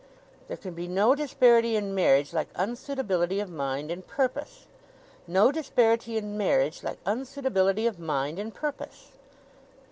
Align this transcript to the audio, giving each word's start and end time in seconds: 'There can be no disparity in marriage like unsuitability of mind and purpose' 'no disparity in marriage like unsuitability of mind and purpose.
'There 0.47 0.57
can 0.57 0.73
be 0.73 0.87
no 0.87 1.13
disparity 1.13 1.75
in 1.75 1.93
marriage 1.93 2.33
like 2.33 2.47
unsuitability 2.55 3.39
of 3.39 3.51
mind 3.51 3.91
and 3.91 4.07
purpose' 4.07 4.65
'no 5.27 5.51
disparity 5.51 6.17
in 6.17 6.35
marriage 6.35 6.81
like 6.81 6.97
unsuitability 7.05 7.85
of 7.87 7.99
mind 7.99 8.39
and 8.39 8.55
purpose. 8.55 9.11